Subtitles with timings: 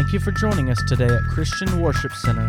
[0.00, 2.48] Thank you for joining us today at Christian Worship Center.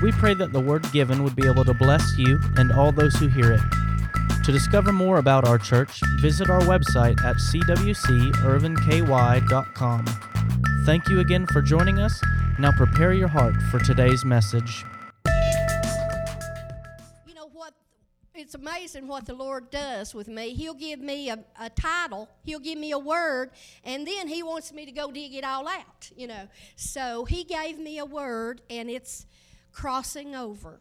[0.00, 3.16] We pray that the word given would be able to bless you and all those
[3.16, 3.60] who hear it.
[4.44, 10.04] To discover more about our church, visit our website at cwcirvinky.com.
[10.84, 12.22] Thank you again for joining us.
[12.56, 14.84] Now prepare your heart for today's message.
[18.46, 20.54] It's amazing what the Lord does with me.
[20.54, 23.50] He'll give me a, a title, He'll give me a word,
[23.82, 26.46] and then He wants me to go dig it all out, you know.
[26.76, 29.26] So He gave me a word, and it's
[29.72, 30.78] crossing over.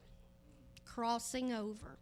[0.86, 1.98] Crossing over.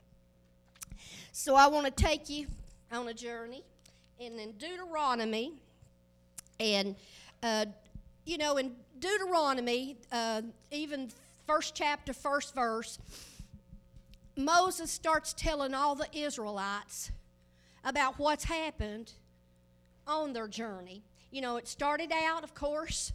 [1.32, 2.48] So I want to take you
[2.92, 3.64] on a journey.
[4.20, 5.54] And in Deuteronomy,
[6.60, 6.94] and
[7.42, 7.68] uh,
[8.26, 11.10] you know, in Deuteronomy, uh, even
[11.48, 13.00] first chapter, first verse,
[14.36, 17.12] Moses starts telling all the Israelites
[17.84, 19.12] about what's happened
[20.08, 21.04] on their journey.
[21.32, 23.12] You know, it started out, of course,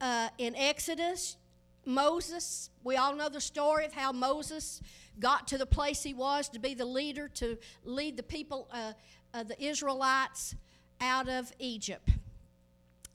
[0.00, 1.36] uh, in Exodus.
[1.84, 4.80] Moses, we all know the story of how Moses
[5.20, 8.92] got to the place he was to be the leader, to lead the people, uh,
[9.32, 10.54] uh, the Israelites,
[11.00, 12.08] out of Egypt.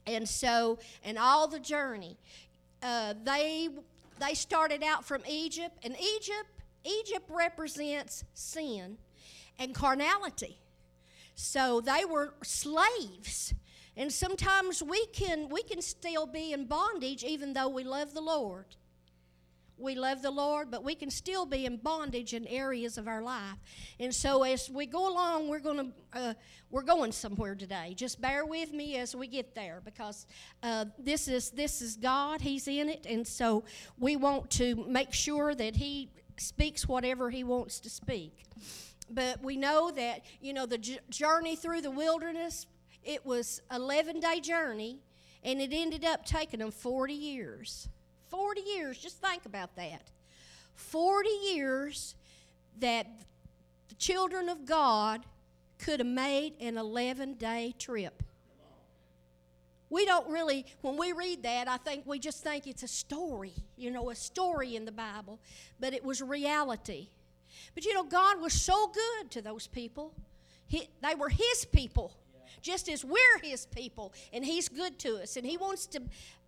[0.06, 2.16] And so, and all the journey,
[2.82, 3.68] uh, they
[4.18, 6.48] they started out from Egypt, and Egypt
[6.84, 8.98] Egypt represents sin
[9.58, 10.58] and carnality.
[11.34, 13.54] So they were slaves.
[13.96, 18.22] And sometimes we can we can still be in bondage even though we love the
[18.22, 18.76] Lord.
[19.78, 23.22] We love the Lord, but we can still be in bondage in areas of our
[23.22, 23.56] life.
[23.98, 26.34] And so as we go along, we're going to uh,
[26.70, 27.94] we're going somewhere today.
[27.96, 30.26] Just bear with me as we get there, because
[30.62, 32.40] uh, this is this is God.
[32.40, 33.64] He's in it, and so
[33.98, 38.44] we want to make sure that He speaks whatever He wants to speak.
[39.10, 42.66] But we know that you know the j- journey through the wilderness.
[43.04, 45.00] It was 11 day journey,
[45.42, 47.88] and it ended up taking them 40 years.
[48.30, 50.10] 40 years, just think about that.
[50.74, 52.14] 40 years
[52.78, 53.06] that
[53.88, 55.26] the children of God
[55.78, 58.22] could have made an 11 day trip.
[59.92, 63.52] We don't really, when we read that, I think we just think it's a story,
[63.76, 65.38] you know, a story in the Bible,
[65.78, 67.08] but it was reality.
[67.74, 70.14] But you know, God was so good to those people.
[70.66, 72.16] He, they were His people,
[72.62, 75.36] just as we're His people, and He's good to us.
[75.36, 76.00] And He wants to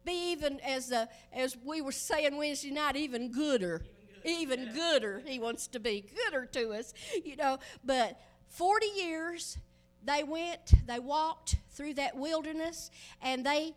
[0.06, 0.90] be even, as,
[1.30, 3.82] as we were saying Wednesday night, even gooder.
[4.24, 5.20] Even gooder.
[5.26, 7.58] He wants to be gooder to us, you know.
[7.84, 8.18] But
[8.48, 9.58] 40 years,
[10.04, 12.90] they went, they walked through that wilderness,
[13.22, 13.74] and they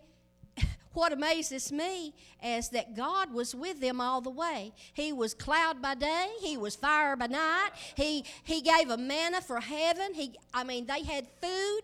[0.93, 4.73] what amazes me is that God was with them all the way.
[4.93, 7.69] He was cloud by day, he was fire by night.
[7.95, 10.13] He he gave a manna for heaven.
[10.13, 11.81] He I mean they had food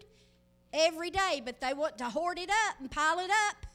[0.73, 3.65] every day, but they want to hoard it up and pile it up.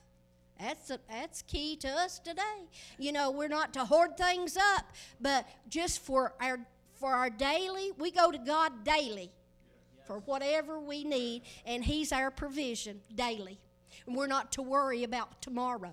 [0.58, 2.66] That's a, that's key to us today.
[2.98, 4.86] You know, we're not to hoard things up,
[5.20, 6.60] but just for our
[6.94, 9.30] for our daily, we go to God daily
[10.08, 13.58] for whatever we need, and He's our provision daily.
[14.06, 15.92] And we're not to worry about tomorrow.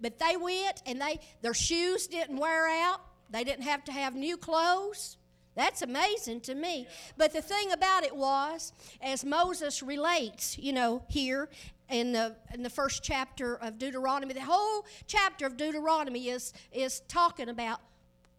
[0.00, 3.00] But they went and they their shoes didn't wear out.
[3.30, 5.16] They didn't have to have new clothes.
[5.54, 6.86] That's amazing to me.
[7.18, 11.48] But the thing about it was, as Moses relates, you know, here
[11.90, 17.00] in the in the first chapter of Deuteronomy, the whole chapter of Deuteronomy is is
[17.08, 17.80] talking about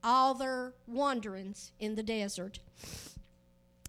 [0.03, 2.59] all their wanderings in the desert.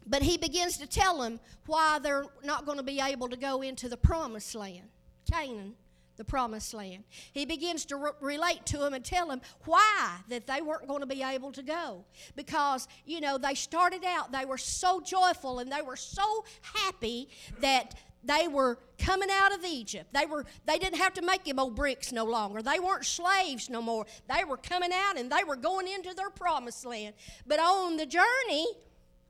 [0.07, 3.63] But he begins to tell them why they're not going to be able to go
[3.63, 4.89] into the promised land,
[5.31, 5.75] Canaan,
[6.17, 7.05] the promised land.
[7.33, 11.01] He begins to re- relate to them and tell them why that they weren't going
[11.01, 12.05] to be able to go.
[12.37, 17.29] Because, you know, they started out, they were so joyful and they were so happy
[17.61, 20.13] that they were coming out of Egypt.
[20.15, 22.63] They were they didn't have to make them old bricks no longer.
[22.63, 24.07] They weren't slaves no more.
[24.35, 27.15] They were coming out and they were going into their promised land.
[27.47, 28.67] But on the journey,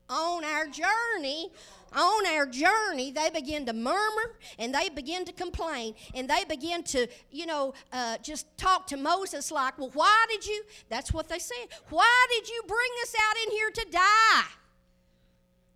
[0.09, 1.51] on our journey,
[1.93, 6.83] on our journey, they begin to murmur and they begin to complain and they begin
[6.83, 10.65] to, you know, uh, just talk to Moses like, well, why did you?
[10.89, 11.67] That's what they said.
[11.91, 14.45] Why did you bring us out in here to die?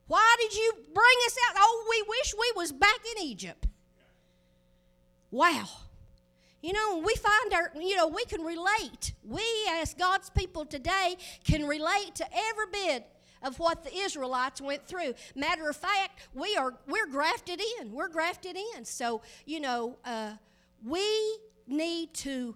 [0.09, 1.57] Why did you bring us out?
[1.59, 3.67] Oh, we wish we was back in Egypt.
[5.31, 5.67] Wow.
[6.63, 9.13] You know, we find our, you know, we can relate.
[9.23, 13.07] We, as God's people today, can relate to every bit
[13.43, 15.15] of what the Israelites went through.
[15.35, 17.93] Matter of fact, we are we're grafted in.
[17.93, 18.85] We're grafted in.
[18.85, 20.33] So you know, uh,
[20.85, 22.55] we need to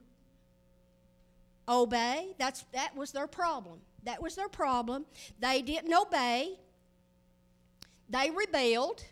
[1.68, 2.34] obey.
[2.38, 3.80] That's that was their problem.
[4.04, 5.06] That was their problem.
[5.38, 6.58] They didn't obey.
[8.08, 9.04] They rebelled.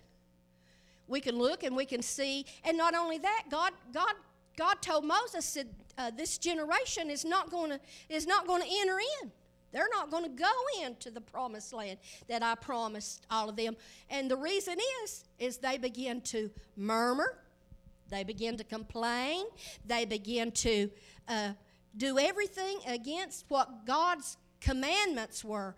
[1.06, 4.14] We can look and we can see, and not only that, God God
[4.56, 5.68] God told Moses, said,
[5.98, 9.32] uh, "This generation is not going to is not going to enter in.
[9.72, 13.76] They're not going to go into the promised land that I promised all of them."
[14.08, 17.38] And the reason is, is they begin to murmur,
[18.08, 19.46] they begin to complain,
[19.86, 20.90] they begin to
[21.28, 21.52] uh,
[21.96, 25.74] do everything against what God's commandments were.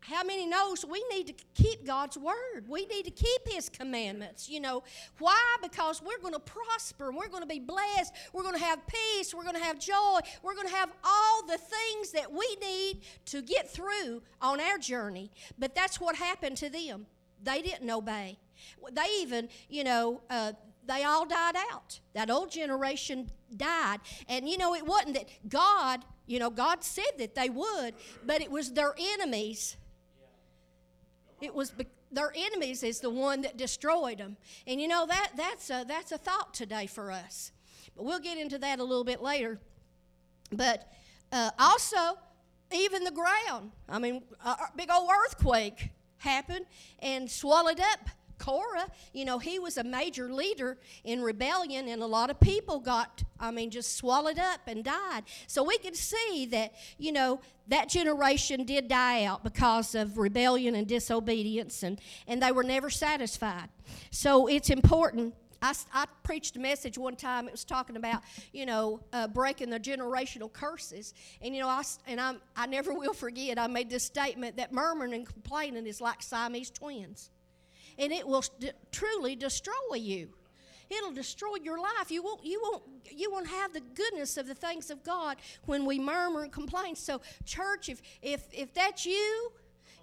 [0.00, 2.68] How many knows we need to keep God's word?
[2.68, 4.48] We need to keep His commandments.
[4.48, 4.84] You know
[5.18, 5.56] why?
[5.60, 7.08] Because we're going to prosper.
[7.08, 8.12] and We're going to be blessed.
[8.32, 9.34] We're going to have peace.
[9.34, 10.20] We're going to have joy.
[10.42, 14.78] We're going to have all the things that we need to get through on our
[14.78, 15.30] journey.
[15.58, 17.06] But that's what happened to them.
[17.42, 18.38] They didn't obey.
[18.92, 20.52] They even, you know, uh,
[20.86, 22.00] they all died out.
[22.14, 23.98] That old generation died.
[24.28, 27.94] And you know, it wasn't that God, you know, God said that they would,
[28.24, 29.76] but it was their enemies.
[31.40, 34.36] It was be- their enemies is the one that destroyed them.
[34.66, 37.52] And you know that that's a, that's a thought today for us.
[37.96, 39.58] But we'll get into that a little bit later.
[40.52, 40.90] But
[41.32, 42.18] uh, also,
[42.72, 43.72] even the ground.
[43.88, 46.66] I mean, a, a big old earthquake happened
[47.00, 52.06] and swallowed up Korah, you know, he was a major leader in rebellion, and a
[52.06, 55.24] lot of people got, I mean, just swallowed up and died.
[55.46, 60.74] So we can see that, you know, that generation did die out because of rebellion
[60.74, 63.68] and disobedience, and, and they were never satisfied.
[64.10, 65.34] So it's important.
[65.62, 67.48] I, I preached a message one time.
[67.48, 68.22] It was talking about,
[68.52, 71.14] you know, uh, breaking the generational curses.
[71.40, 74.72] And, you know, I, and I'm, I never will forget, I made this statement that
[74.72, 77.30] murmuring and complaining is like Siamese twins
[77.98, 78.44] and it will
[78.92, 80.30] truly destroy you.
[80.88, 82.10] It'll destroy your life.
[82.10, 85.84] You won't, you won't, you won't have the goodness of the things of God when
[85.84, 86.94] we murmur and complain.
[86.94, 89.52] So, church, if if if that's you,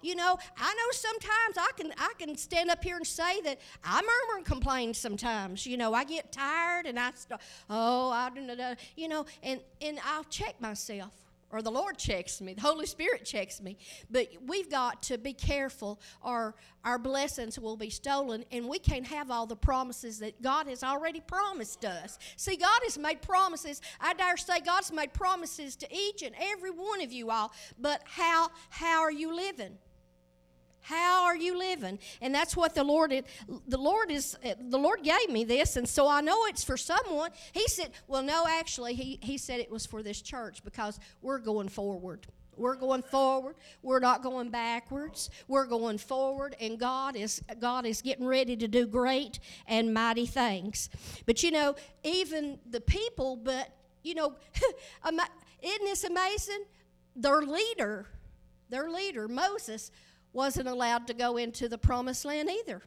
[0.02, 3.58] you know, I know sometimes I can I can stand up here and say that
[3.82, 5.64] I murmur and complain sometimes.
[5.66, 9.60] You know, I get tired and I start, oh, I don't know, you know, and
[9.80, 11.23] and I'll check myself
[11.54, 13.78] or the Lord checks me, the Holy Spirit checks me.
[14.10, 19.06] But we've got to be careful, or our blessings will be stolen, and we can't
[19.06, 22.18] have all the promises that God has already promised us.
[22.36, 23.80] See, God has made promises.
[24.00, 27.52] I dare say God's made promises to each and every one of you all.
[27.78, 29.78] But how how are you living?
[30.84, 31.98] How are you living?
[32.20, 33.10] And that's what the Lord
[33.66, 37.30] the Lord is the Lord gave me this and so I know it's for someone.
[37.52, 41.38] He said, well no actually he he said it was for this church because we're
[41.38, 42.26] going forward.
[42.54, 43.56] We're going forward.
[43.82, 45.30] We're not going backwards.
[45.48, 50.26] We're going forward and God is God is getting ready to do great and mighty
[50.26, 50.90] things.
[51.24, 53.70] But you know, even the people but
[54.02, 54.34] you know,
[55.06, 56.64] isn't this amazing?
[57.16, 58.06] Their leader,
[58.68, 59.90] their leader Moses
[60.34, 62.82] wasn't allowed to go into the promised land either.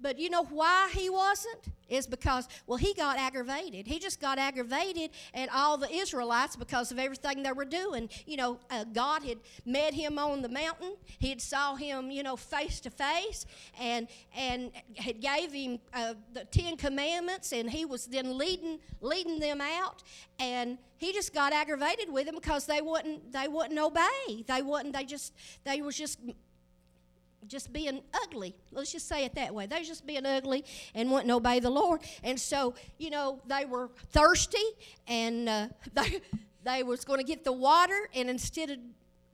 [0.00, 1.68] But you know why he wasn't?
[1.88, 3.86] Is because, well, he got aggravated.
[3.86, 8.08] He just got aggravated at all the Israelites because of everything they were doing.
[8.26, 10.96] You know, uh, God had met him on the mountain.
[11.18, 13.46] He had saw him, you know, face to face,
[13.80, 19.38] and and had gave him uh, the Ten Commandments, and he was then leading leading
[19.38, 20.02] them out.
[20.38, 24.44] And he just got aggravated with them because they wouldn't they wouldn't obey.
[24.46, 24.94] They wouldn't.
[24.94, 25.32] They just
[25.64, 26.18] they was just
[27.46, 28.54] just being ugly.
[28.72, 29.66] Let's just say it that way.
[29.66, 30.64] They just being ugly
[30.94, 32.00] and wouldn't obey the Lord.
[32.22, 34.64] And so, you know, they were thirsty
[35.06, 36.20] and uh, they,
[36.64, 38.08] they was going to get the water.
[38.14, 38.78] And instead of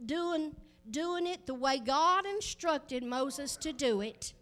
[0.05, 0.55] doing,
[0.91, 4.33] doing it the way God instructed Moses to do it,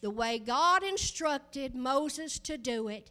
[0.00, 3.10] the way God instructed Moses to do it,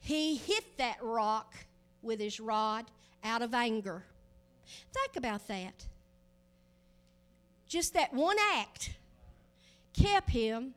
[0.00, 1.54] he hit that rock
[2.02, 2.86] with his rod
[3.22, 4.04] out of anger.
[4.92, 5.86] Think about that.
[7.70, 8.90] Just that one act
[9.92, 10.74] kept him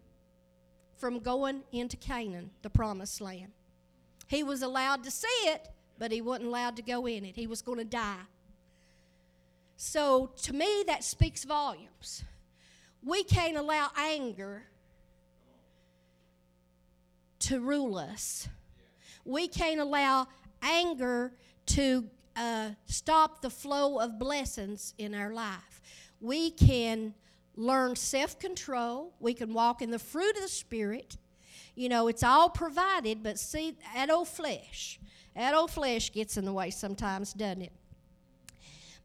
[0.95, 3.51] from going into Canaan, the promised land.
[4.27, 7.35] He was allowed to see it, but he wasn't allowed to go in it.
[7.35, 8.21] He was going to die.
[9.75, 12.23] So to me, that speaks volumes.
[13.03, 14.65] We can't allow anger
[17.39, 18.47] to rule us.
[19.25, 20.27] We can't allow
[20.61, 21.33] anger
[21.65, 25.72] to uh, stop the flow of blessings in our life
[26.23, 27.13] we can
[27.55, 31.17] learn self control, we can walk in the fruit of the Spirit.
[31.75, 34.99] You know, it's all provided, but see, that old flesh,
[35.35, 37.71] that old flesh gets in the way sometimes, doesn't it?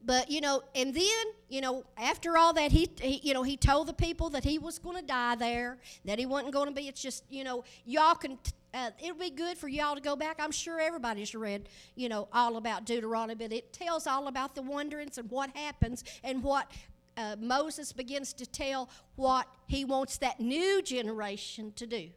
[0.04, 3.56] But you know, and then you know, after all that, he, he you know he
[3.56, 6.74] told the people that he was going to die there, that he wasn't going to
[6.74, 6.86] be.
[6.86, 8.38] It's just you know, y'all can.
[8.74, 10.36] Uh, it'll be good for y'all to go back.
[10.38, 14.60] I'm sure everybody's read, you know, all about Deuteronomy, but it tells all about the
[14.60, 16.70] wanderings and what happens and what
[17.18, 22.10] uh, Moses begins to tell what he wants that new generation to do.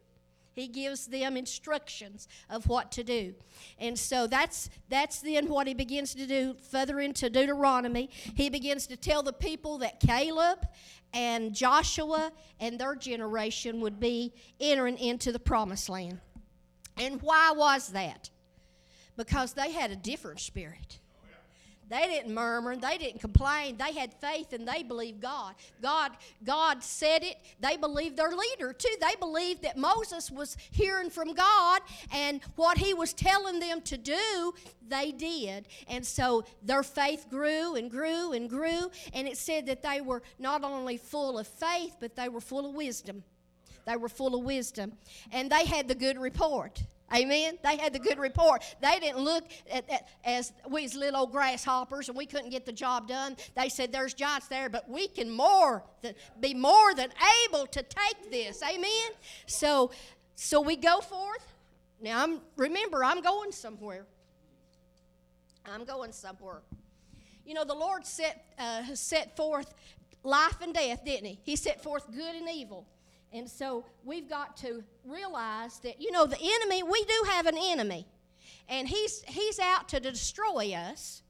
[0.54, 3.34] He gives them instructions of what to do.
[3.78, 8.10] And so that's that's then what he begins to do further into Deuteronomy.
[8.36, 10.66] He begins to tell the people that Caleb
[11.14, 16.20] and Joshua and their generation would be entering into the promised land.
[16.98, 18.30] And why was that?
[19.16, 20.98] Because they had a different spirit.
[21.92, 23.76] They didn't murmur, and they didn't complain.
[23.76, 25.54] They had faith and they believed God.
[25.82, 27.36] God God said it.
[27.60, 28.96] They believed their leader too.
[28.98, 33.98] They believed that Moses was hearing from God and what he was telling them to
[33.98, 34.54] do,
[34.88, 35.68] they did.
[35.86, 40.22] And so their faith grew and grew and grew and it said that they were
[40.38, 43.22] not only full of faith, but they were full of wisdom.
[43.84, 44.92] They were full of wisdom.
[45.30, 46.82] And they had the good report.
[47.14, 47.58] Amen.
[47.62, 48.62] They had the good report.
[48.80, 52.64] They didn't look at, at, as we as little old grasshoppers and we couldn't get
[52.64, 53.36] the job done.
[53.54, 57.10] They said there's giants there, but we can more than, be more than
[57.46, 58.62] able to take this.
[58.62, 59.10] Amen.
[59.46, 59.90] So
[60.34, 61.46] so we go forth.
[62.00, 64.06] Now I'm remember I'm going somewhere.
[65.66, 66.62] I'm going somewhere.
[67.44, 69.74] You know the Lord set uh, set forth
[70.24, 71.40] life and death, didn't He?
[71.42, 72.86] He set forth good and evil.
[73.32, 77.56] And so we've got to realize that, you know, the enemy, we do have an
[77.58, 78.06] enemy.
[78.68, 81.22] And he's, he's out to destroy us.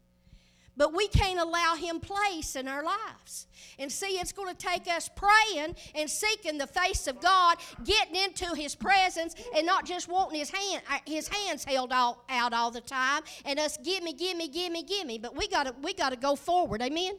[0.76, 3.47] But we can't allow him place in our lives.
[3.78, 8.16] And see, it's going to take us praying and seeking the face of God, getting
[8.16, 12.54] into his presence, and not just wanting his hand uh, his hands held all, out
[12.54, 15.18] all the time, and us gimme, gimme, gimme, gimme.
[15.18, 16.80] But we gotta we gotta go forward.
[16.80, 17.16] Amen.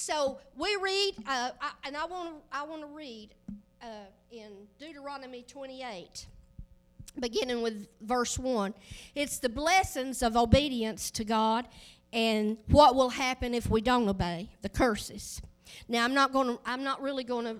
[0.00, 3.34] So we read, uh, I, and I want to I want to read
[3.82, 3.86] uh,
[4.32, 6.24] in Deuteronomy 28,
[7.20, 8.72] beginning with verse one.
[9.14, 11.68] It's the blessings of obedience to God,
[12.14, 15.42] and what will happen if we don't obey the curses.
[15.86, 16.58] Now I'm not going to.
[16.64, 17.56] I'm not really going to.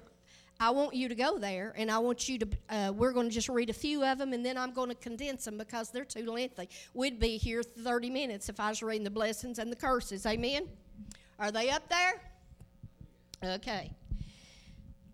[0.58, 2.48] I want you to go there, and I want you to.
[2.70, 4.94] Uh, we're going to just read a few of them, and then I'm going to
[4.94, 6.70] condense them because they're too lengthy.
[6.94, 10.24] We'd be here 30 minutes if I was reading the blessings and the curses.
[10.24, 10.66] Amen.
[11.38, 12.29] Are they up there?
[13.42, 13.92] Okay.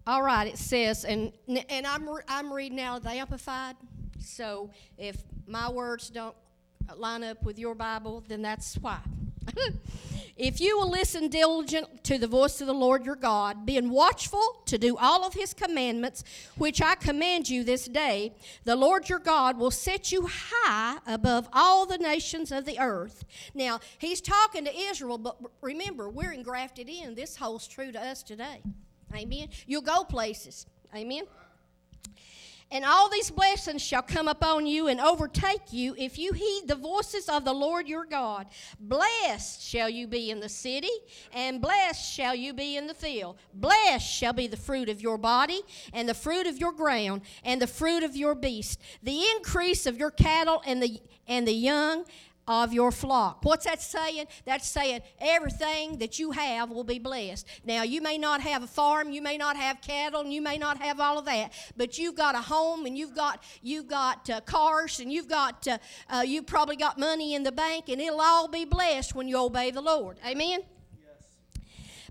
[0.07, 1.33] All right, it says, and,
[1.69, 3.75] and I'm, I'm reading out of the Amplified,
[4.21, 5.17] so if
[5.47, 6.35] my words don't
[6.97, 8.99] line up with your Bible, then that's why.
[10.37, 14.63] If you will listen diligent to the voice of the Lord your God, being watchful
[14.67, 16.25] to do all of his commandments,
[16.59, 18.35] which I command you this day,
[18.65, 23.25] the Lord your God will set you high above all the nations of the earth.
[23.55, 27.15] Now, he's talking to Israel, but remember, we're engrafted in.
[27.15, 28.61] This holds true to us today.
[29.15, 29.49] Amen.
[29.67, 30.67] You'll go places.
[30.95, 31.25] Amen.
[32.71, 36.75] And all these blessings shall come upon you and overtake you if you heed the
[36.75, 38.47] voices of the Lord your God.
[38.81, 40.91] Blessed shall you be in the city,
[41.33, 43.39] and blessed shall you be in the field.
[43.55, 45.61] Blessed shall be the fruit of your body,
[45.93, 49.97] and the fruit of your ground, and the fruit of your beast, the increase of
[49.97, 52.05] your cattle, and the and the young
[52.49, 53.45] of your flock.
[53.45, 54.27] What's that saying?
[54.45, 57.47] That's saying everything that you have will be blessed.
[57.65, 60.59] Now, you may not have a farm, you may not have cattle, and you may
[60.59, 64.29] not have all of that, but you've got a home, and you've got you've got
[64.31, 68.01] uh, cars, and you've got uh, uh, you've probably got money in the bank, and
[68.01, 70.19] it'll all be blessed when you obey the Lord.
[70.25, 70.61] Amen.
[70.61, 71.29] Yes.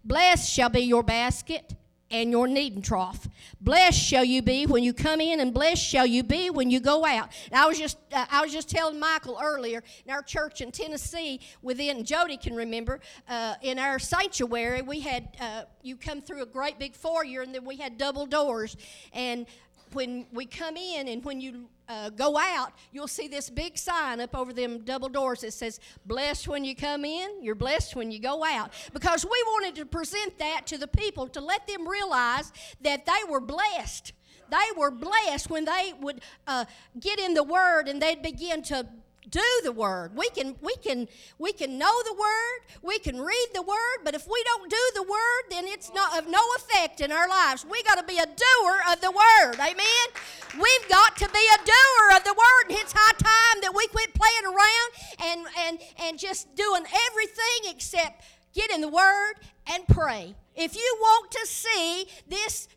[0.03, 1.75] Blessed shall be your basket
[2.15, 3.27] and your kneading trough.
[3.59, 6.79] Blessed shall you be when you come in, and blessed shall you be when you
[6.79, 7.29] go out.
[7.51, 10.71] And I was just uh, I was just telling Michael earlier in our church in
[10.71, 16.41] Tennessee, within Jody can remember, uh, in our sanctuary we had uh, you come through
[16.41, 18.77] a great big foyer, and then we had double doors,
[19.11, 19.45] and
[19.93, 24.19] when we come in and when you uh, go out, you'll see this big sign
[24.19, 28.11] up over them double doors that says, Blessed when you come in, you're blessed when
[28.11, 28.71] you go out.
[28.93, 32.51] Because we wanted to present that to the people to let them realize
[32.81, 34.13] that they were blessed.
[34.49, 36.65] They were blessed when they would uh,
[36.99, 38.87] get in the Word and they'd begin to
[39.29, 40.15] do the word.
[40.15, 44.15] We can we can we can know the word, we can read the word, but
[44.15, 47.65] if we don't do the word, then it's not of no effect in our lives.
[47.69, 49.55] We got to be a doer of the word.
[49.55, 50.07] Amen.
[50.53, 52.69] We've got to be a doer of the word.
[52.69, 54.89] And it's high time that we quit playing around
[55.23, 59.33] and and and just doing everything except get in the word
[59.67, 60.35] and pray.
[60.55, 62.67] If you want to see this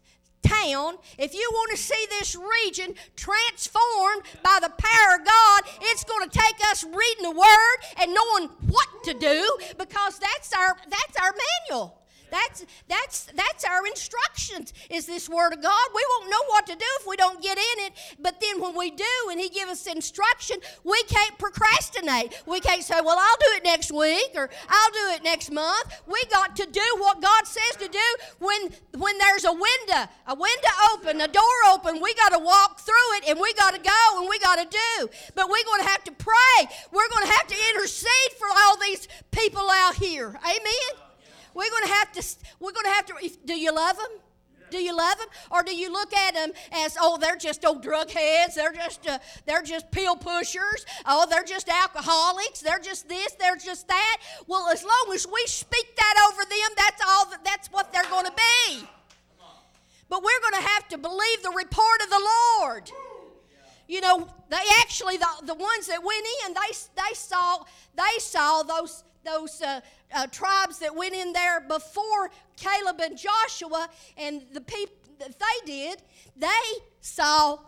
[0.42, 6.04] town, if you want to see this region transformed by the power of God, it's
[6.04, 10.76] going to take us reading the Word and knowing what to do because that's our
[10.88, 11.34] that's our
[11.68, 11.98] manual.
[12.30, 14.72] That's that's that's our instructions.
[14.90, 15.88] Is this word of God?
[15.94, 17.92] We won't know what to do if we don't get in it.
[18.20, 22.42] But then when we do, and He give us instruction, we can't procrastinate.
[22.46, 26.02] We can't say, "Well, I'll do it next week," or "I'll do it next month."
[26.06, 28.08] We got to do what God says to do
[28.38, 32.00] when when there's a window, a window open, a door open.
[32.00, 34.68] We got to walk through it, and we got to go, and we got to
[34.68, 35.08] do.
[35.34, 36.68] But we're going to have to pray.
[36.92, 40.38] We're going to have to intercede for all these people out here.
[40.44, 41.07] Amen.
[41.58, 42.36] We're going to have to.
[42.60, 43.14] We're going to have to.
[43.44, 44.20] Do you love them?
[44.70, 47.82] Do you love them, or do you look at them as oh they're just old
[47.82, 48.54] drug heads?
[48.54, 50.86] They're just uh, they're just pill pushers.
[51.04, 52.60] Oh, they're just alcoholics.
[52.60, 53.32] They're just this.
[53.32, 54.18] They're just that.
[54.46, 57.30] Well, as long as we speak that over them, that's all.
[57.30, 58.86] That, that's what they're going to be.
[60.08, 62.92] But we're going to have to believe the report of the Lord.
[63.88, 67.64] You know, they actually the, the ones that went in, they they saw
[67.96, 69.80] they saw those those uh,
[70.14, 75.66] uh, tribes that went in there before Caleb and Joshua, and the people that they
[75.66, 76.02] did,
[76.36, 76.48] they
[77.00, 77.58] saw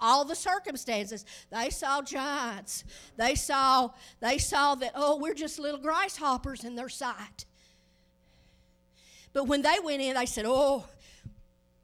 [0.00, 1.24] all the circumstances.
[1.50, 2.84] They saw giants.
[3.16, 3.90] They saw
[4.20, 7.44] they saw that oh, we're just little grasshoppers in their sight.
[9.32, 10.86] But when they went in, they said, "Oh,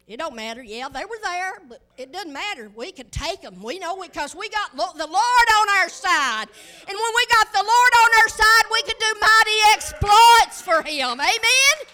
[0.07, 0.63] it don't matter.
[0.63, 2.71] Yeah, they were there, but it doesn't matter.
[2.77, 3.61] We can take them.
[3.61, 6.47] We know because we got the Lord on our side.
[6.89, 10.83] And when we got the Lord on our side, we can do mighty exploits for
[10.83, 11.21] Him.
[11.21, 11.87] Amen.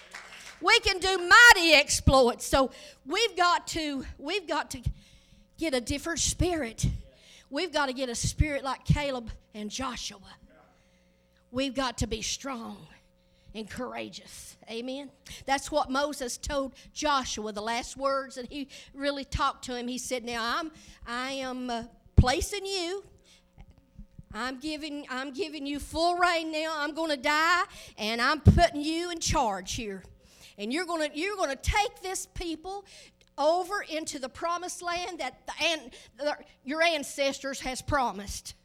[0.61, 2.45] We can do mighty exploits.
[2.45, 2.69] So
[3.05, 4.81] we've got to we've got to
[5.57, 6.85] get a different spirit.
[7.49, 10.19] We've got to get a spirit like Caleb and Joshua.
[11.51, 12.87] We've got to be strong
[13.55, 14.57] and courageous.
[14.69, 15.09] Amen.
[15.45, 17.51] That's what Moses told Joshua.
[17.51, 19.87] The last words that he really talked to him.
[19.87, 20.71] He said, "Now I'm
[21.05, 21.83] I am uh,
[22.15, 23.03] placing you
[24.33, 26.73] I'm giving I'm giving you full reign now.
[26.75, 27.63] I'm going to die
[27.97, 30.03] and I'm putting you in charge here.
[30.57, 32.85] And you're going to you're going to take this people
[33.37, 35.81] over into the promised land that the, and
[36.17, 38.55] the, your ancestors has promised."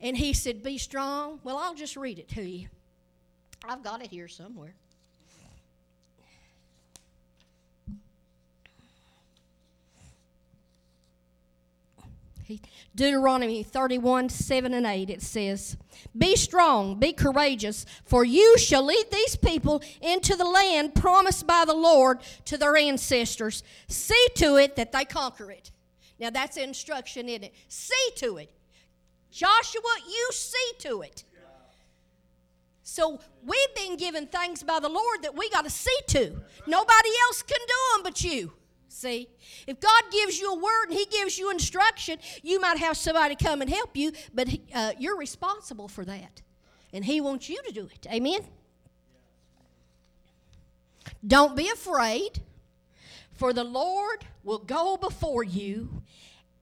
[0.00, 2.68] And he said, "Be strong." Well, I'll just read it to you.
[3.68, 4.74] I've got it here somewhere.
[12.94, 15.76] Deuteronomy 31 7 and 8, it says,
[16.16, 21.64] Be strong, be courageous, for you shall lead these people into the land promised by
[21.66, 23.62] the Lord to their ancestors.
[23.88, 25.70] See to it that they conquer it.
[26.18, 27.54] Now that's instruction in it.
[27.68, 28.50] See to it.
[29.30, 31.24] Joshua, you see to it.
[32.84, 36.36] So we've been given things by the Lord that we got to see to.
[36.66, 38.52] Nobody else can do them but you.
[38.88, 39.26] See,
[39.66, 43.36] if God gives you a word and He gives you instruction, you might have somebody
[43.36, 46.42] come and help you, but uh, you're responsible for that.
[46.92, 48.06] And He wants you to do it.
[48.12, 48.40] Amen?
[51.26, 52.42] Don't be afraid,
[53.32, 56.02] for the Lord will go before you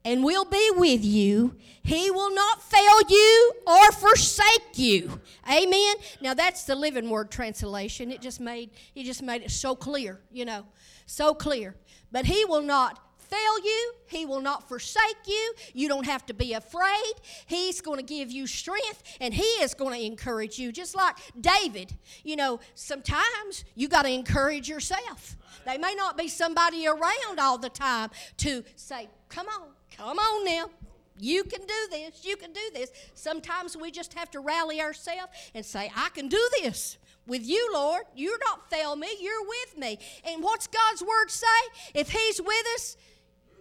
[0.05, 1.57] and will be with you.
[1.85, 5.21] He will not fail you or forsake you.
[5.51, 5.95] Amen.
[6.21, 8.11] Now that's the living word translation.
[8.11, 10.67] It just made it just made it so clear, you know,
[11.07, 11.77] so clear.
[12.11, 13.01] But he will not
[13.33, 13.93] fail you.
[14.07, 15.55] He will not forsake you.
[15.73, 17.15] You don't have to be afraid.
[17.47, 20.73] He's going to give you strength and he is going to encourage you.
[20.73, 25.37] Just like David, you know, sometimes you got to encourage yourself.
[25.65, 30.45] They may not be somebody around all the time to say, "Come on, Come on
[30.45, 30.71] now.
[31.19, 32.25] You can do this.
[32.25, 32.91] You can do this.
[33.15, 37.71] Sometimes we just have to rally ourselves and say, I can do this with you,
[37.73, 38.03] Lord.
[38.17, 39.09] You're not fail me.
[39.21, 39.99] You're with me.
[40.25, 41.47] And what's God's word say?
[41.95, 42.97] If He's with us,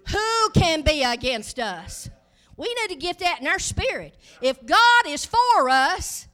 [0.09, 2.09] who can be against us?
[2.57, 4.15] We need to get that in our spirit.
[4.41, 6.27] If God is for us,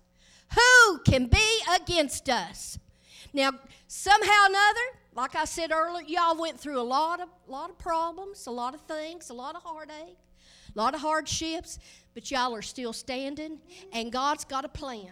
[0.53, 2.79] who can be against us?
[3.33, 3.51] Now,
[3.87, 4.79] somehow or another,
[5.13, 8.73] like I said earlier, y'all went through a lot of lot of problems, a lot
[8.73, 10.17] of things, a lot of heartache,
[10.75, 11.79] a lot of hardships,
[12.13, 13.59] but y'all are still standing,
[13.93, 15.11] and God's got a plan.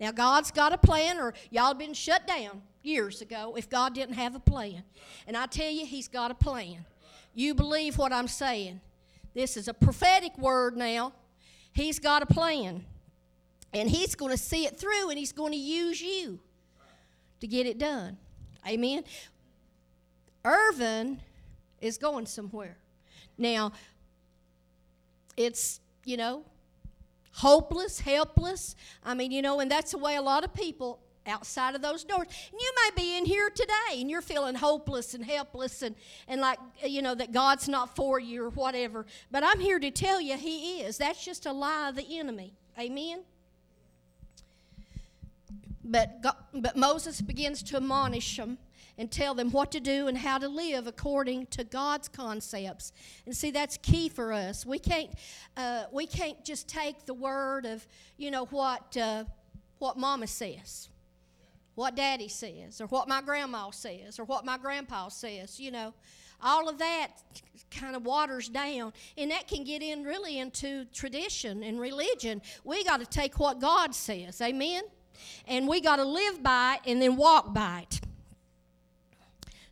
[0.00, 4.14] Now, God's got a plan, or y'all been shut down years ago if God didn't
[4.14, 4.82] have a plan.
[5.26, 6.84] And I tell you, He's got a plan.
[7.38, 8.80] You believe what I'm saying.
[9.32, 11.12] This is a prophetic word now.
[11.72, 12.84] He's got a plan.
[13.72, 16.40] And He's going to see it through, and He's going to use you
[17.38, 18.16] to get it done.
[18.66, 19.04] Amen.
[20.44, 21.20] Irvine
[21.80, 22.76] is going somewhere.
[23.38, 23.70] Now,
[25.36, 26.42] it's, you know,
[27.30, 28.74] hopeless, helpless.
[29.04, 30.98] I mean, you know, and that's the way a lot of people
[31.28, 32.26] outside of those doors.
[32.52, 35.94] And you may be in here today and you're feeling hopeless and helpless and,
[36.26, 39.06] and like, you know, that God's not for you or whatever.
[39.30, 40.98] But I'm here to tell you He is.
[40.98, 42.54] That's just a lie of the enemy.
[42.78, 43.20] Amen?
[45.84, 48.58] But, God, but Moses begins to admonish them
[48.98, 52.92] and tell them what to do and how to live according to God's concepts.
[53.24, 54.66] And see, that's key for us.
[54.66, 55.10] We can't,
[55.56, 57.86] uh, we can't just take the word of,
[58.16, 59.24] you know, what, uh,
[59.78, 60.88] what Mama says,
[61.78, 65.60] what Daddy says, or what my grandma says, or what my grandpa says.
[65.60, 65.94] You know,
[66.42, 67.10] all of that
[67.70, 72.42] kind of waters down, and that can get in really into tradition and religion.
[72.64, 74.40] We got to take what God says.
[74.40, 74.82] Amen.
[75.46, 78.00] And we got to live by it and then walk by it.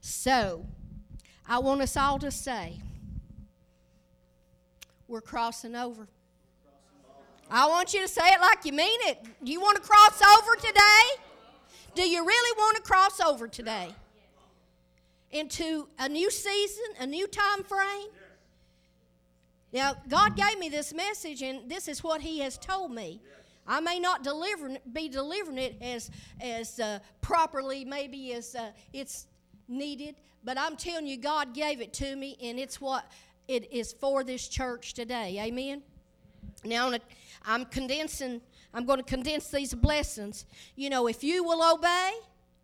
[0.01, 0.65] So,
[1.49, 2.79] I want us all to say,
[5.09, 6.07] we're crossing over.
[7.51, 9.25] I want you to say it like you mean it.
[9.43, 11.26] Do you want to cross over today?
[11.97, 13.89] Do you really want to cross over today?
[15.31, 18.09] Into a new season, a new time frame?
[19.73, 23.23] Now, God gave me this message, and this is what He has told me.
[23.67, 29.27] I may not deliver, be delivering it as, as uh, properly, maybe as uh, it's
[29.67, 33.11] needed, but I'm telling you, God gave it to me, and it's what
[33.49, 35.41] it is for this church today.
[35.41, 35.83] Amen.
[36.63, 36.93] Now,
[37.47, 38.43] I'm condensing.
[38.77, 40.45] I'm going to condense these blessings.
[40.77, 42.13] You know, if you will obey,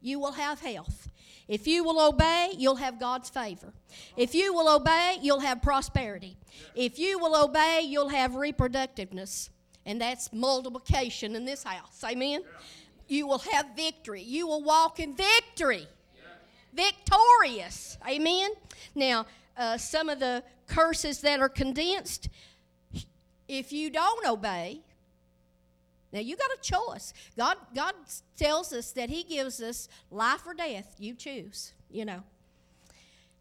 [0.01, 1.09] you will have health.
[1.48, 3.72] If you will obey, you'll have God's favor.
[4.16, 6.37] If you will obey, you'll have prosperity.
[6.75, 9.48] If you will obey, you'll have reproductiveness.
[9.87, 12.05] And that's multiplication in this house.
[12.05, 12.42] Amen.
[13.09, 14.22] You will have victory.
[14.22, 15.88] You will walk in victory
[16.72, 17.98] victorious.
[18.09, 18.51] Amen.
[18.94, 22.29] Now, uh, some of the curses that are condensed,
[23.48, 24.81] if you don't obey,
[26.12, 27.12] now you got a choice.
[27.37, 27.94] God, God
[28.37, 30.94] tells us that He gives us life or death.
[30.98, 31.72] You choose.
[31.90, 32.22] You know.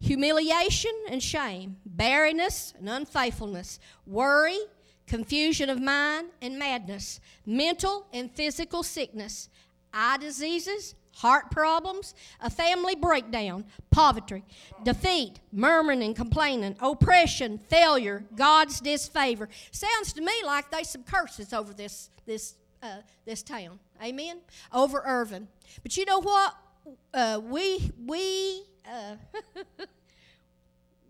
[0.00, 4.58] Humiliation and shame, barrenness and unfaithfulness, worry,
[5.06, 9.48] confusion of mind and madness, mental and physical sickness,
[9.94, 14.42] eye diseases, heart problems, a family breakdown, poverty,
[14.82, 19.48] defeat, murmuring and complaining, oppression, failure, God's disfavor.
[19.70, 23.78] Sounds to me like there's some curses over this this uh, this town.
[24.02, 24.38] Amen.
[24.72, 25.48] Over Irvine.
[25.82, 26.54] But you know what?
[27.14, 29.16] Uh, we we uh,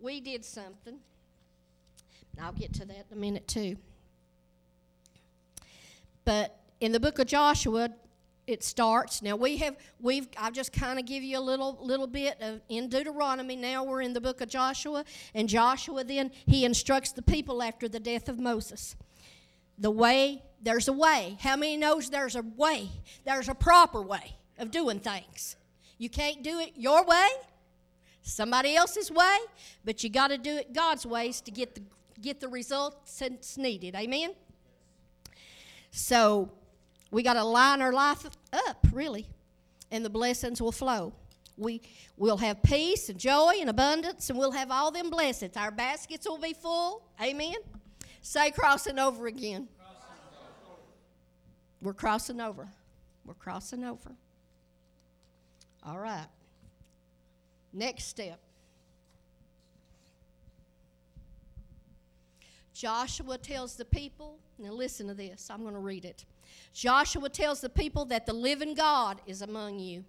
[0.01, 0.99] we did something.
[2.41, 3.77] I'll get to that in a minute too.
[6.25, 7.91] But in the book of Joshua,
[8.47, 12.09] it starts now we have we've i've just kind of give you a little little
[12.09, 16.65] bit of in deuteronomy now we're in the book of joshua and joshua then he
[16.65, 18.97] instructs the people after the death of moses
[19.79, 22.89] the way there's a way how many knows there's a way
[23.25, 25.57] there's a proper way of doing things
[25.99, 27.29] you can't do it your way
[28.23, 29.39] somebody else's way
[29.85, 31.83] but you got to do it god's ways to get the
[32.21, 34.33] get the results that's needed amen
[35.93, 36.51] so
[37.13, 39.27] we got to line our life up, really,
[39.91, 41.13] and the blessings will flow.
[41.59, 41.83] We
[42.17, 45.55] will have peace and joy and abundance, and we'll have all them blessings.
[45.55, 47.03] Our baskets will be full.
[47.21, 47.57] Amen.
[48.23, 49.69] Say crossing over again.
[49.77, 50.01] Crossing
[50.71, 50.81] over.
[51.83, 52.69] We're crossing over.
[53.27, 54.13] We're crossing over.
[55.85, 56.29] All right.
[57.73, 58.41] Next step.
[62.73, 66.25] Joshua tells the people, now listen to this, I'm going to read it.
[66.73, 70.05] Joshua tells the people that the living God is among you.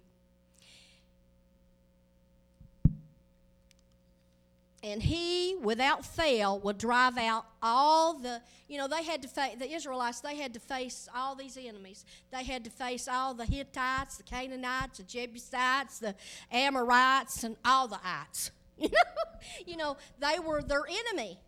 [4.84, 9.56] And he without fail would drive out all the you know they had to face
[9.58, 13.46] the israelites they had to face all these enemies they had to face all the
[13.46, 16.14] hittites the canaanites the jebusites the
[16.52, 21.40] amorites and all the ites you know you know they were their enemy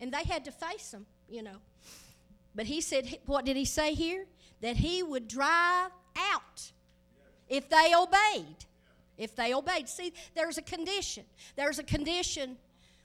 [0.00, 1.56] and they had to face them you know
[2.54, 4.26] but he said what did he say here
[4.60, 6.72] that he would drive out
[7.48, 8.56] if they obeyed.
[9.16, 9.88] If they obeyed.
[9.88, 11.24] See, there's a condition.
[11.56, 12.56] There's a condition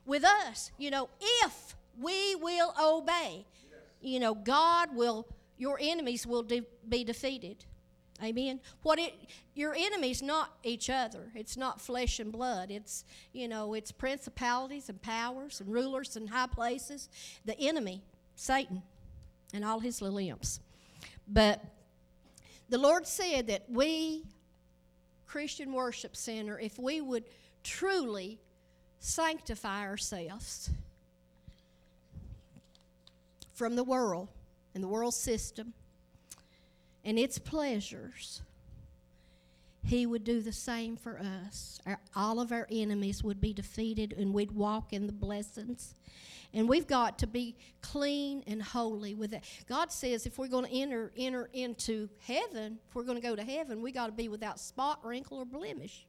[0.09, 0.71] with us.
[0.77, 1.09] You know,
[1.43, 3.45] if we will obey,
[4.01, 7.63] you know, God will, your enemies will de- be defeated.
[8.21, 8.59] Amen.
[8.81, 9.13] What it
[9.55, 11.31] your enemy's not each other.
[11.35, 12.69] It's not flesh and blood.
[12.69, 17.07] It's you know, it's principalities and powers and rulers and high places.
[17.45, 18.01] The enemy,
[18.35, 18.81] Satan,
[19.53, 20.59] and all his little imps.
[21.29, 21.63] But
[22.67, 24.25] the Lord said that we,
[25.25, 27.23] Christian Worship Center, if we would
[27.63, 28.39] truly
[28.99, 30.69] sanctify ourselves
[33.53, 34.29] from the world
[34.73, 35.73] and the world system
[37.03, 38.41] and its pleasures,
[39.83, 41.79] He would do the same for us.
[41.85, 45.95] Our, all of our enemies would be defeated, and we'd walk in the blessings.
[46.53, 49.43] And we've got to be clean and holy with it.
[49.67, 53.35] God says if we're going to enter enter into heaven, if we're going to go
[53.35, 56.07] to heaven, we got to be without spot, wrinkle, or blemish.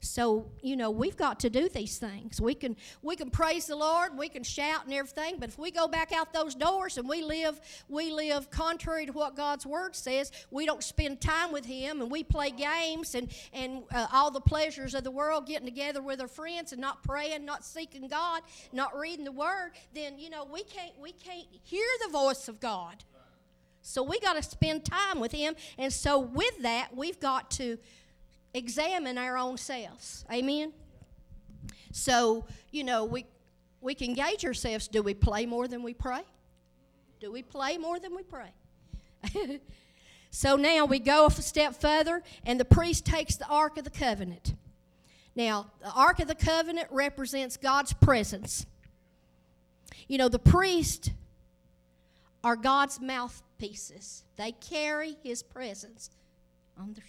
[0.00, 2.40] So, you know, we've got to do these things.
[2.40, 5.72] We can we can praise the Lord, we can shout and everything, but if we
[5.72, 9.96] go back out those doors and we live we live contrary to what God's word
[9.96, 14.30] says, we don't spend time with him and we play games and and uh, all
[14.30, 18.06] the pleasures of the world getting together with our friends and not praying, not seeking
[18.06, 22.46] God, not reading the word, then you know, we can't we can't hear the voice
[22.46, 23.02] of God.
[23.82, 27.78] So we got to spend time with him and so with that, we've got to
[28.54, 30.24] examine our own selves.
[30.32, 30.72] Amen?
[31.92, 33.26] So, you know, we,
[33.80, 34.88] we can gauge ourselves.
[34.88, 36.22] Do we play more than we pray?
[37.20, 38.50] Do we play more than we pray?
[40.30, 43.90] so now we go a step further, and the priest takes the Ark of the
[43.90, 44.54] Covenant.
[45.34, 48.66] Now, the Ark of the Covenant represents God's presence.
[50.06, 51.12] You know, the priest
[52.44, 56.10] are God's mouthpieces, they carry his presence
[56.78, 57.04] on their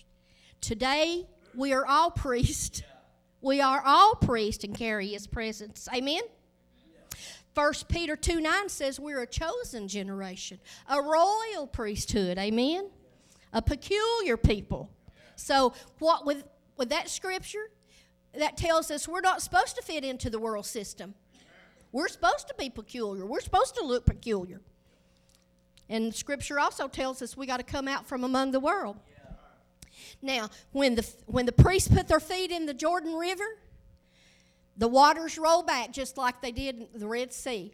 [0.61, 2.83] Today, we are all priests.
[3.41, 5.87] We are all priests and carry his presence.
[5.95, 6.23] Amen?
[7.53, 12.37] 1 Peter 2 9 says we're a chosen generation, a royal priesthood.
[12.37, 12.89] Amen?
[13.53, 14.89] A peculiar people.
[15.37, 16.43] So, what with,
[16.75, 17.71] with that scripture,
[18.37, 21.15] that tells us we're not supposed to fit into the world system.
[21.93, 23.25] We're supposed to be peculiar.
[23.25, 24.59] We're supposed to look peculiar.
[25.89, 28.97] And scripture also tells us we got to come out from among the world.
[30.21, 33.45] Now, when the, when the priests put their feet in the Jordan River,
[34.77, 37.73] the waters roll back just like they did the Red Sea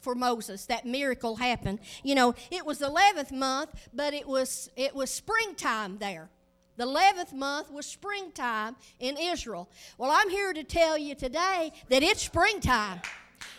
[0.00, 0.66] for Moses.
[0.66, 1.80] That miracle happened.
[2.02, 6.28] You know, it was the 11th month, but it was, it was springtime there.
[6.76, 9.68] The 11th month was springtime in Israel.
[9.96, 13.00] Well, I'm here to tell you today that it's springtime.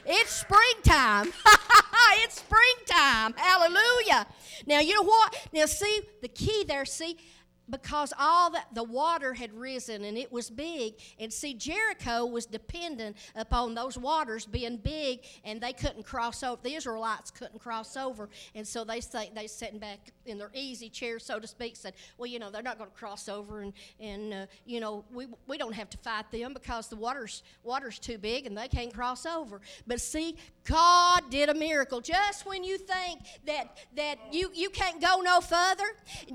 [0.06, 1.34] It's springtime.
[2.24, 3.34] it's springtime.
[3.36, 4.28] Hallelujah.
[4.66, 5.50] Now, you know what?
[5.52, 7.18] Now, see, the key there, see,
[7.70, 10.96] because all that the water had risen and it was big.
[11.20, 16.60] And see jericho was dependent upon those waters being big and they couldn't cross over
[16.64, 18.30] the israelites couldn't cross over.
[18.56, 21.94] And so they say they sitting back in their easy chair so to speak said
[22.18, 25.28] well you know they're not going to cross over and and uh, you know we,
[25.48, 28.94] we don't have to fight them because the water's water's too big and they can't
[28.94, 29.62] cross over.
[29.86, 30.38] But see
[30.70, 35.42] god did a miracle just when you think that that you you can't go no
[35.42, 35.86] further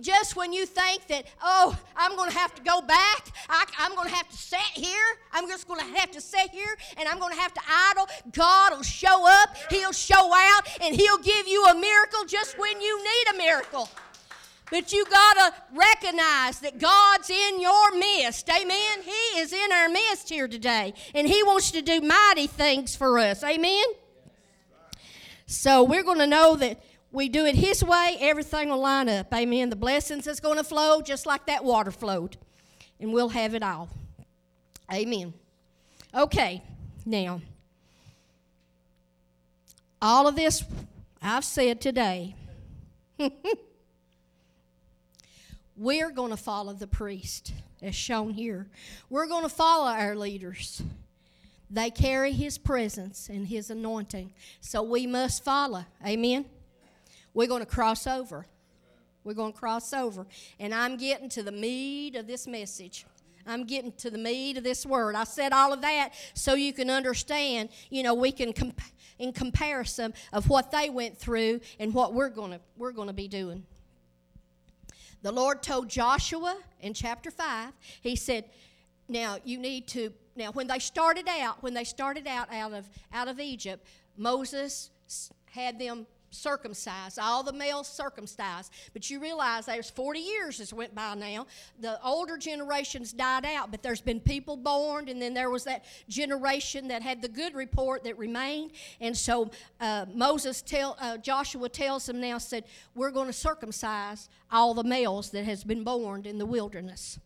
[0.01, 3.29] just when you think that oh, I'm going to have to go back.
[3.49, 4.95] I, am going to have to sit here.
[5.33, 8.07] I'm just going to have to sit here and I'm going to have to idle.
[8.33, 12.81] God will show up, He'll show out, and He'll give you a miracle just when
[12.81, 13.89] you need a miracle.
[14.71, 18.49] But you got to recognize that God's in your midst.
[18.49, 19.03] Amen.
[19.03, 20.95] He is in our midst here today.
[21.15, 23.45] And He wants to do mighty things for us.
[23.45, 23.85] Amen.
[25.47, 29.33] So we're going to know that we do it His way, everything will line up.
[29.35, 29.71] Amen.
[29.71, 32.39] The blessings is going to flow just like that water flowed,
[32.99, 33.91] and we'll have it all.
[34.93, 35.35] Amen.
[36.15, 36.63] Okay,
[37.05, 37.41] now,
[40.01, 40.65] all of this
[41.23, 42.35] I've said today,
[45.77, 48.69] we're going to follow the priest as shown here.
[49.09, 50.83] We're going to follow our leaders.
[51.73, 54.35] They carry his presence and his anointing.
[54.61, 55.87] So we must follow.
[56.07, 56.45] Amen.
[57.33, 58.45] We're going to cross over.
[59.25, 60.27] We're going to cross over.
[60.61, 63.07] And I'm getting to the meat of this message.
[63.47, 65.15] I'm getting to the meat of this word.
[65.15, 68.83] I said all of that so you can understand, you know, we can comp-
[69.19, 73.15] in comparison of what they went through and what we're going to we're going to
[73.15, 73.65] be doing.
[75.23, 78.45] The Lord told Joshua in chapter 5, he said,
[79.09, 82.89] "Now you need to now when they started out, when they started out out of
[83.13, 84.91] out of Egypt, Moses
[85.47, 88.73] had them circumcised, all the males circumcised.
[88.93, 91.47] But you realize there's 40 years has went by now.
[91.81, 95.85] The older generations died out, but there's been people born, and then there was that
[96.09, 98.73] generation that had the good report that remained.
[99.01, 102.65] And so uh, Moses tell uh, Joshua tells them now said,
[102.95, 107.19] "We're going to circumcise all the males that has been born in the wilderness."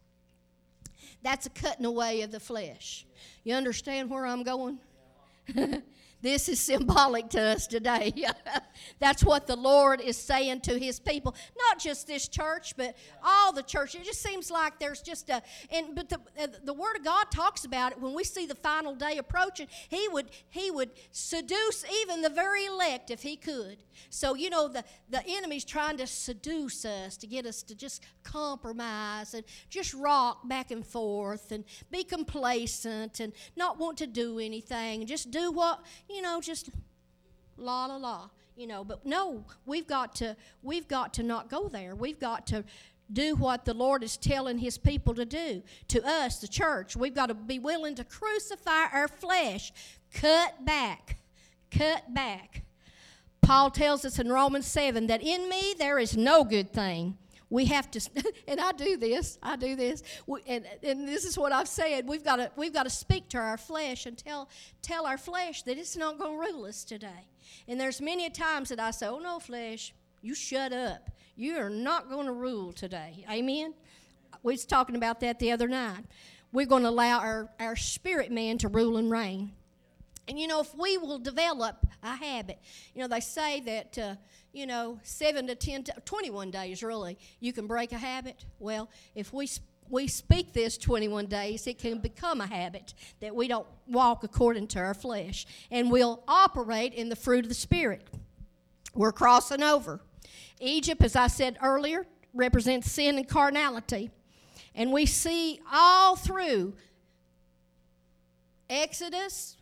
[1.27, 3.05] That's a cutting away of the flesh.
[3.43, 4.79] You understand where I'm going?
[6.23, 8.13] This is symbolic to us today.
[8.99, 11.35] That's what the Lord is saying to his people.
[11.69, 14.01] Not just this church, but all the churches.
[14.01, 17.31] It just seems like there's just a and but the uh, the word of God
[17.31, 19.69] talks about it when we see the final day approaching.
[19.89, 23.77] He would he would seduce even the very elect if he could.
[24.09, 28.03] So you know the the enemy's trying to seduce us to get us to just
[28.23, 34.39] compromise and just rock back and forth and be complacent and not want to do
[34.39, 36.71] anything and just do what you know, just
[37.57, 38.85] la la la, you know.
[38.85, 41.95] But no, we've got to we've got to not go there.
[41.95, 42.65] We've got to
[43.13, 45.63] do what the Lord is telling His people to do.
[45.89, 49.73] To us, the church, we've got to be willing to crucify our flesh,
[50.13, 51.19] cut back,
[51.71, 52.63] cut back.
[53.43, 57.17] Paul tells us in Romans 7 that in me there is no good thing
[57.51, 58.01] we have to
[58.49, 60.03] and i do this i do this.
[60.27, 63.29] We, and, and this is what i've said we've got to we've got to speak
[63.31, 64.49] to our flesh and tell
[64.83, 67.29] tell our flesh that it's not going to rule us today.
[67.69, 69.93] And there's many times that i say oh no flesh
[70.27, 71.11] you shut up.
[71.37, 73.25] You are not going to rule today.
[73.31, 73.75] Amen?
[74.43, 76.05] We was talking about that the other night.
[76.53, 79.53] We're going to allow our, our spirit man to rule and reign
[80.29, 82.59] and you know, if we will develop a habit,
[82.95, 84.15] you know, they say that, uh,
[84.53, 88.45] you know, seven to 10, to 21 days really, you can break a habit.
[88.59, 89.49] Well, if we,
[89.89, 94.67] we speak this 21 days, it can become a habit that we don't walk according
[94.69, 95.47] to our flesh.
[95.71, 98.09] And we'll operate in the fruit of the Spirit.
[98.95, 100.01] We're crossing over.
[100.61, 104.11] Egypt, as I said earlier, represents sin and carnality.
[104.75, 106.75] And we see all through
[108.69, 109.57] Exodus,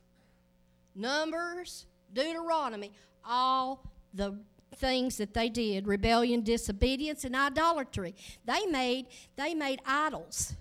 [0.94, 2.92] Numbers, Deuteronomy,
[3.24, 4.38] all the
[4.76, 8.14] things that they did rebellion disobedience and idolatry.
[8.44, 10.54] They made they made idols.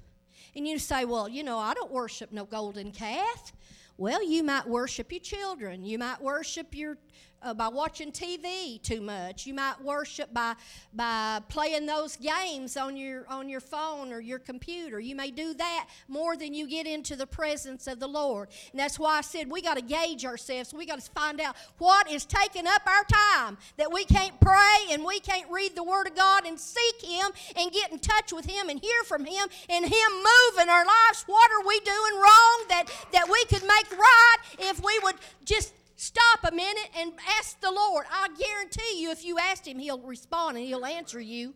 [0.56, 3.54] And you say well you know i don't worship no golden calf.
[3.98, 5.84] Well you might worship your children.
[5.84, 6.98] You might worship your
[7.43, 9.45] uh, by watching TV too much.
[9.45, 10.56] You might worship by
[10.93, 14.99] by playing those games on your on your phone or your computer.
[14.99, 18.49] You may do that more than you get into the presence of the Lord.
[18.71, 20.73] And that's why I said we got to gauge ourselves.
[20.73, 24.91] We got to find out what is taking up our time that we can't pray
[24.91, 28.32] and we can't read the Word of God and seek Him and get in touch
[28.32, 31.23] with Him and hear from Him and Him move in our lives.
[31.27, 35.73] What are we doing wrong that that we could make right if we would just
[36.03, 38.05] Stop a minute and ask the Lord.
[38.11, 41.53] I guarantee you, if you ask Him, He'll respond and He'll answer you.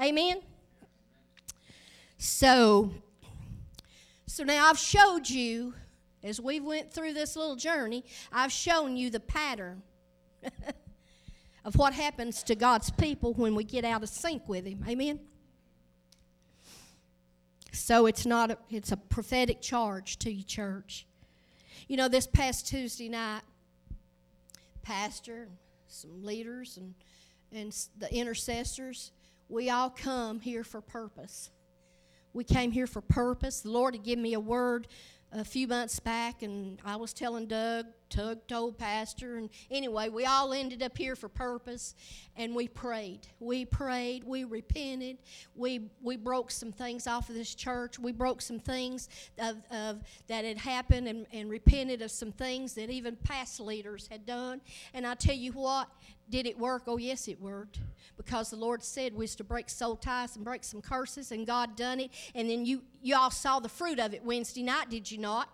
[0.00, 0.38] Amen.
[2.16, 2.92] So,
[4.28, 5.74] so now I've showed you
[6.22, 8.04] as we went through this little journey.
[8.30, 9.82] I've shown you the pattern
[11.64, 14.84] of what happens to God's people when we get out of sync with Him.
[14.88, 15.18] Amen.
[17.72, 21.04] So it's not a, it's a prophetic charge to you, church.
[21.88, 23.42] You know, this past Tuesday night,
[24.82, 25.48] pastor,
[25.86, 26.94] some leaders, and,
[27.52, 29.12] and the intercessors,
[29.48, 31.50] we all come here for purpose.
[32.32, 33.62] We came here for purpose.
[33.62, 34.88] The Lord had given me a word
[35.32, 40.24] a few months back, and I was telling Doug, Doug told Pastor, and anyway, we
[40.24, 41.94] all ended up here for purpose,
[42.36, 43.20] and we prayed.
[43.38, 44.24] We prayed.
[44.24, 45.18] We repented.
[45.54, 47.98] We we broke some things off of this church.
[47.98, 52.74] We broke some things of, of that had happened, and, and repented of some things
[52.74, 54.60] that even past leaders had done.
[54.94, 55.88] And I tell you what,
[56.30, 56.84] did it work?
[56.86, 57.80] Oh yes, it worked
[58.16, 61.46] because the Lord said we was to break soul ties and break some curses, and
[61.46, 62.10] God done it.
[62.34, 65.48] And then you you all saw the fruit of it Wednesday night, did you not?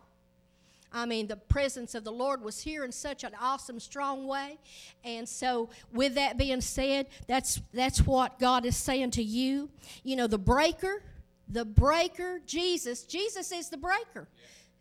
[0.95, 4.59] I mean, the presence of the Lord was here in such an awesome, strong way.
[5.03, 9.71] And so, with that being said, that's that's what God is saying to you.
[10.05, 11.03] You know, the breaker,
[11.49, 13.03] the breaker, Jesus.
[13.03, 14.29] Jesus is the breaker.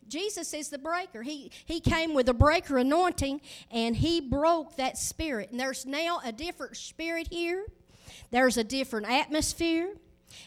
[0.08, 1.24] Jesus is the breaker.
[1.24, 5.50] He, he came with a breaker anointing and he broke that spirit.
[5.50, 7.66] And there's now a different spirit here,
[8.30, 9.96] there's a different atmosphere.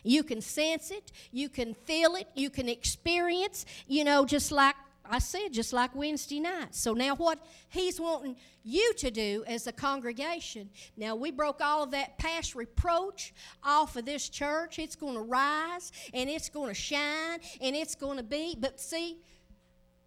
[0.02, 4.74] You can sense it, you can feel it, you can experience, you know, just like
[5.11, 6.75] I said, just like Wednesday night.
[6.75, 7.38] So now, what
[7.69, 10.71] he's wanting you to do as a congregation.
[10.97, 14.79] Now, we broke all of that past reproach off of this church.
[14.79, 18.57] It's going to rise and it's going to shine and it's going to be.
[18.59, 19.19] But see,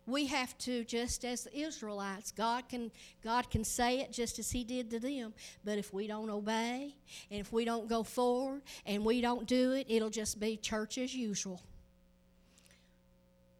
[0.10, 2.92] we have to just as the israelites god can
[3.24, 5.34] god can say it just as he did to them
[5.64, 6.96] but if we don't obey
[7.30, 10.98] and if we don't go forward and we don't do it it'll just be church
[10.98, 11.62] as usual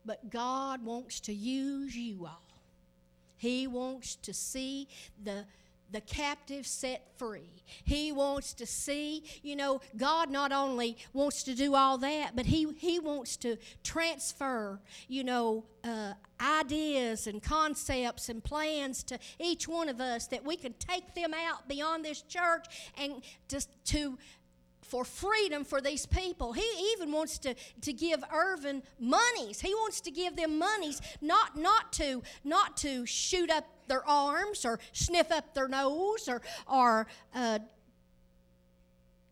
[0.10, 2.42] but god wants to use you all
[3.38, 4.88] he wants to see
[5.24, 5.46] the
[5.92, 7.64] the captive set free.
[7.84, 12.46] He wants to see, you know, God not only wants to do all that, but
[12.46, 19.68] He, he wants to transfer, you know, uh, ideas and concepts and plans to each
[19.68, 22.66] one of us that we can take them out beyond this church
[22.98, 24.18] and just to
[24.90, 26.54] for freedom for these people.
[26.54, 29.62] He even wants to, to give Irvine monies.
[29.62, 34.66] He wants to give them monies, not not to not to shoot up their arms
[34.66, 37.60] or sniff up their nose or or uh,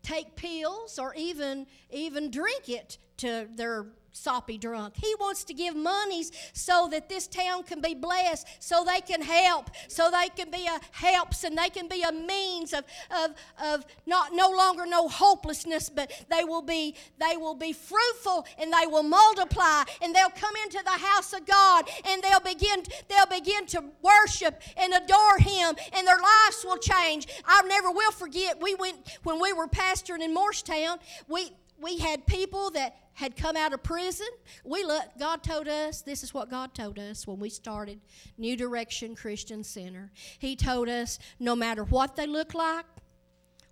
[0.02, 4.94] take pills or even even drink it to their soppy drunk.
[4.96, 9.22] He wants to give monies so that this town can be blessed, so they can
[9.22, 13.34] help, so they can be a helps and they can be a means of, of,
[13.62, 18.72] of not no longer no hopelessness, but they will be they will be fruitful and
[18.72, 23.26] they will multiply and they'll come into the house of God and they'll begin they'll
[23.26, 27.28] begin to worship and adore him and their lives will change.
[27.46, 30.98] I never will forget we went when we were pastoring in Morristown,
[31.28, 34.28] we we had people that had come out of prison.
[34.64, 38.00] We look, God told us, this is what God told us when we started
[38.36, 40.12] New Direction Christian Center.
[40.38, 42.84] He told us no matter what they look like,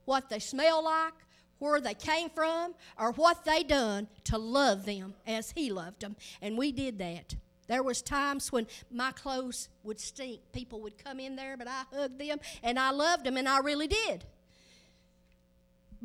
[0.04, 1.14] what they smell like,
[1.58, 6.16] where they came from, or what they done to love them as he loved them.
[6.42, 7.36] And we did that.
[7.68, 10.40] There was times when my clothes would stink.
[10.52, 13.58] People would come in there, but I hugged them and I loved them and I
[13.58, 14.24] really did.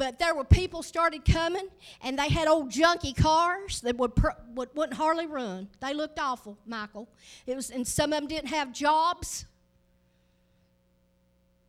[0.02, 1.68] But there were people started coming,
[2.02, 4.14] and they had old junky cars that would,
[4.56, 5.70] would wouldn't hardly run.
[5.80, 7.08] They looked awful, Michael.
[7.46, 9.46] It was, and some of them didn't have jobs.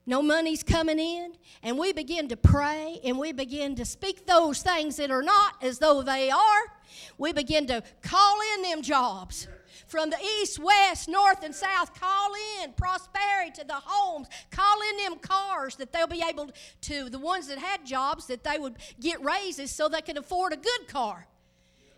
[0.07, 4.63] No money's coming in, and we begin to pray and we begin to speak those
[4.63, 6.63] things that are not as though they are.
[7.19, 9.47] We begin to call in them jobs
[9.87, 11.99] from the east, west, north, and south.
[11.99, 14.29] Call in prosperity to the homes.
[14.51, 16.51] Call in them cars that they'll be able
[16.83, 20.53] to, the ones that had jobs, that they would get raises so they could afford
[20.53, 21.27] a good car.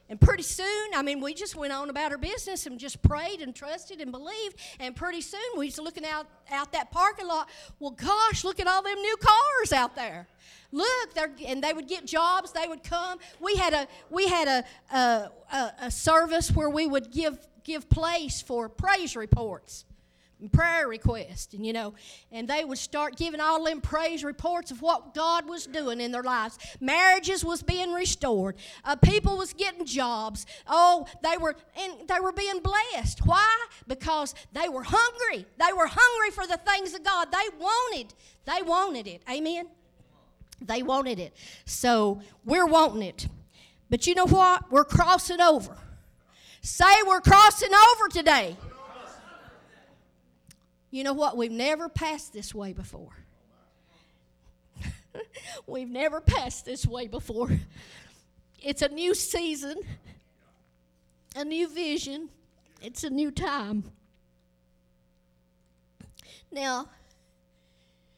[0.08, 3.40] And pretty soon, I mean, we just went on about our business and just prayed
[3.40, 4.56] and trusted and believed.
[4.78, 7.48] And pretty soon, we was looking out out that parking lot.
[7.78, 10.28] Well, gosh, look at all them new cars out there.
[10.72, 12.52] Look, they're, and they would get jobs.
[12.52, 13.18] They would come.
[13.40, 17.88] We had a we had a a, a, a service where we would give give
[17.88, 19.84] place for praise reports
[20.40, 21.94] and prayer requests and you know
[22.30, 26.12] and they would start giving all them praise reports of what god was doing in
[26.12, 26.58] their lives.
[26.80, 28.56] Marriages was being restored.
[28.84, 30.44] Uh, people was getting jobs.
[30.66, 33.24] Oh they were and they were being blessed.
[33.24, 33.66] Why?
[33.86, 35.46] Because they were hungry.
[35.58, 38.12] They were hungry for the things of god they wanted.
[38.44, 39.22] They wanted it.
[39.30, 39.68] Amen?
[40.60, 41.34] They wanted it.
[41.64, 43.28] So we're wanting it.
[43.88, 44.70] But you know what?
[44.70, 45.76] We're crossing over
[46.64, 48.56] Say we're crossing over today.
[50.90, 51.36] You know what?
[51.36, 53.12] We've never passed this way before.
[55.66, 57.50] We've never passed this way before.
[58.62, 59.76] It's a new season,
[61.36, 62.30] a new vision,
[62.80, 63.84] it's a new time.
[66.50, 66.88] Now,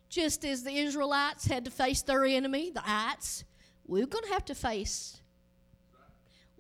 [0.09, 3.43] just as the Israelites had to face their enemy, the ites,
[3.89, 5.21] we're going to have to face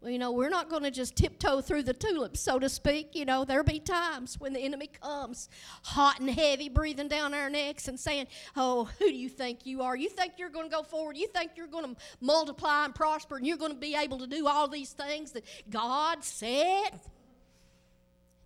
[0.05, 3.15] you know, we're not going to just tiptoe through the tulips, so to speak.
[3.15, 5.49] You know, there'll be times when the enemy comes
[5.83, 8.27] hot and heavy, breathing down our necks and saying,
[8.57, 9.97] Oh, who do you think you are?
[9.97, 11.17] You think you're going to go forward?
[11.17, 14.27] You think you're going to multiply and prosper and you're going to be able to
[14.27, 16.91] do all these things that God said?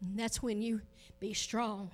[0.01, 0.81] And that's when you
[1.19, 1.91] be strong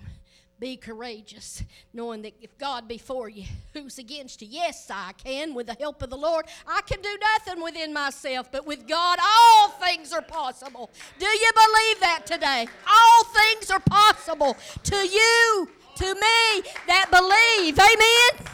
[0.58, 3.44] be courageous, knowing that if God be for you,
[3.74, 4.48] who's against you?
[4.50, 6.46] Yes, I can with the help of the Lord.
[6.66, 10.90] I can do nothing within myself, but with God, all things are possible.
[11.18, 12.66] Do you believe that today?
[12.88, 17.78] All things are possible to you, to me that believe.
[17.78, 18.52] Amen?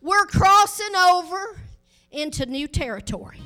[0.00, 1.60] We're crossing over
[2.10, 3.40] into new territory.